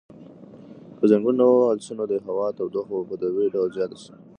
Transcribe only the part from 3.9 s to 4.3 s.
شي.